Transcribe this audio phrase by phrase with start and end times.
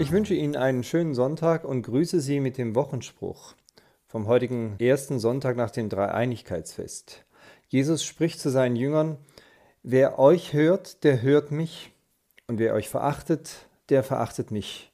[0.00, 3.54] Ich wünsche Ihnen einen schönen Sonntag und grüße Sie mit dem Wochenspruch
[4.06, 7.26] vom heutigen ersten Sonntag nach dem Dreieinigkeitsfest.
[7.68, 9.18] Jesus spricht zu seinen Jüngern,
[9.82, 11.92] Wer euch hört, der hört mich,
[12.46, 14.90] und wer euch verachtet, der verachtet mich.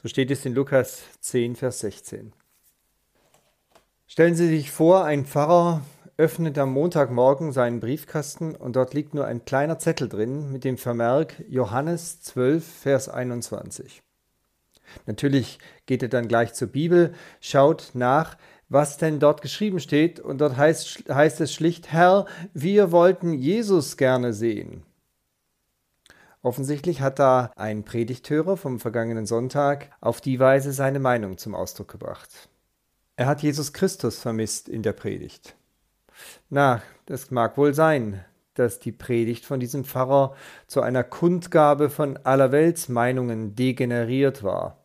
[0.00, 2.32] So steht es in Lukas 10, Vers 16.
[4.06, 5.82] Stellen Sie sich vor, ein Pfarrer
[6.16, 10.78] öffnet am Montagmorgen seinen Briefkasten und dort liegt nur ein kleiner Zettel drin mit dem
[10.78, 14.02] Vermerk Johannes 12, Vers 21.
[15.06, 18.36] Natürlich geht er dann gleich zur Bibel, schaut nach,
[18.68, 23.96] was denn dort geschrieben steht, und dort heißt, heißt es schlicht, Herr, wir wollten Jesus
[23.96, 24.82] gerne sehen.
[26.42, 31.88] Offensichtlich hat da ein Predigthörer vom vergangenen Sonntag auf die Weise seine Meinung zum Ausdruck
[31.88, 32.48] gebracht.
[33.14, 35.54] Er hat Jesus Christus vermisst in der Predigt.
[36.50, 40.34] Na, das mag wohl sein, dass die Predigt von diesem Pfarrer
[40.66, 44.81] zu einer Kundgabe von allerweltsmeinungen degeneriert war.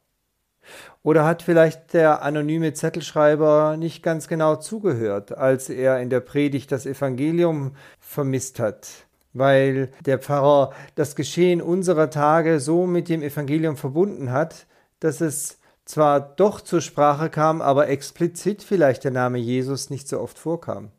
[1.04, 6.72] Oder hat vielleicht der anonyme Zettelschreiber nicht ganz genau zugehört, als er in der Predigt
[6.72, 8.88] das Evangelium vermisst hat,
[9.34, 14.68] weil der Pfarrer das Geschehen unserer Tage so mit dem Evangelium verbunden hat,
[15.00, 20.20] dass es zwar doch zur Sprache kam, aber explizit vielleicht der Name Jesus nicht so
[20.20, 20.92] oft vorkam.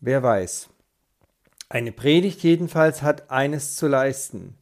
[0.00, 0.68] Wer weiß.
[1.68, 4.56] Eine Predigt jedenfalls hat eines zu leisten.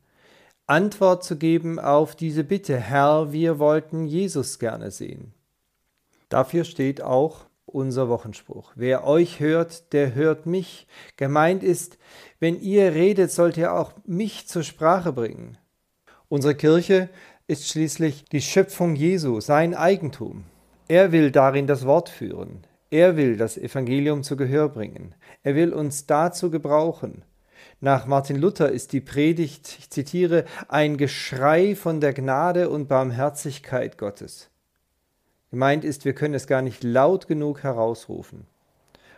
[0.66, 5.34] Antwort zu geben auf diese Bitte, Herr, wir wollten Jesus gerne sehen.
[6.28, 8.72] Dafür steht auch unser Wochenspruch.
[8.74, 10.86] Wer euch hört, der hört mich.
[11.16, 11.98] Gemeint ist,
[12.38, 15.58] wenn ihr redet, sollt ihr auch mich zur Sprache bringen.
[16.28, 17.08] Unsere Kirche
[17.46, 20.44] ist schließlich die Schöpfung Jesu, sein Eigentum.
[20.88, 22.66] Er will darin das Wort führen.
[22.90, 25.14] Er will das Evangelium zu Gehör bringen.
[25.42, 27.24] Er will uns dazu gebrauchen.
[27.80, 33.98] Nach Martin Luther ist die Predigt, ich zitiere, ein Geschrei von der Gnade und Barmherzigkeit
[33.98, 34.50] Gottes.
[35.50, 38.46] Gemeint ist, wir können es gar nicht laut genug herausrufen.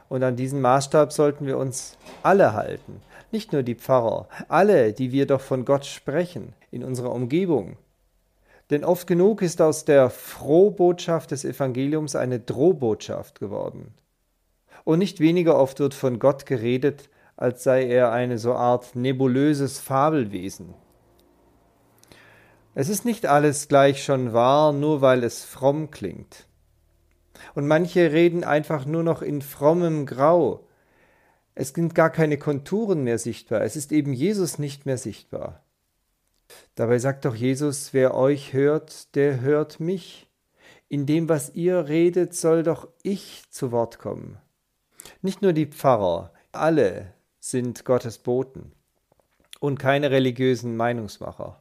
[0.08, 3.00] Und an diesen Maßstab sollten wir uns alle halten,
[3.32, 7.76] nicht nur die Pfarrer, alle, die wir doch von Gott sprechen in unserer Umgebung.
[8.70, 13.94] Denn oft genug ist aus der Frohbotschaft des Evangeliums eine Drohbotschaft geworden.
[14.84, 19.78] Und nicht weniger oft wird von Gott geredet, als sei er eine so Art nebulöses
[19.78, 20.74] Fabelwesen.
[22.74, 26.48] Es ist nicht alles gleich schon wahr, nur weil es fromm klingt.
[27.54, 30.66] Und manche reden einfach nur noch in frommem Grau.
[31.54, 35.62] Es sind gar keine Konturen mehr sichtbar, es ist eben Jesus nicht mehr sichtbar.
[36.74, 40.28] Dabei sagt doch Jesus, wer euch hört, der hört mich.
[40.88, 44.38] In dem, was ihr redet, soll doch ich zu Wort kommen.
[45.22, 47.14] Nicht nur die Pfarrer, alle
[47.44, 48.72] sind Gottes Boten
[49.60, 51.60] und keine religiösen Meinungsmacher.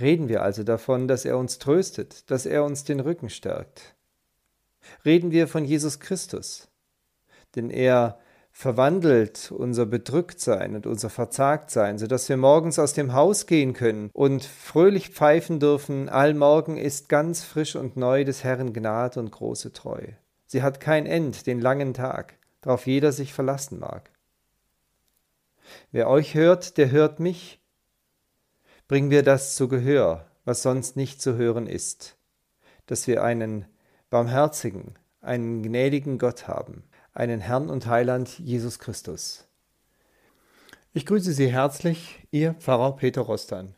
[0.00, 3.94] Reden wir also davon, dass er uns tröstet, dass er uns den Rücken stärkt.
[5.04, 6.68] Reden wir von Jesus Christus,
[7.56, 8.18] denn er
[8.52, 14.08] verwandelt unser Bedrücktsein und unser Verzagtsein, so dass wir morgens aus dem Haus gehen können
[14.14, 19.74] und fröhlich pfeifen dürfen, allmorgen ist ganz frisch und neu des Herrn Gnade und große
[19.74, 20.00] Treu.
[20.46, 24.10] Sie hat kein End, den langen Tag darauf jeder sich verlassen mag.
[25.92, 27.60] Wer euch hört, der hört mich.
[28.88, 32.16] Bringen wir das zu Gehör, was sonst nicht zu hören ist,
[32.86, 33.66] dass wir einen
[34.10, 36.82] barmherzigen, einen gnädigen Gott haben,
[37.12, 39.46] einen Herrn und Heiland Jesus Christus.
[40.92, 43.75] Ich grüße Sie herzlich, Ihr Pfarrer Peter Rostan.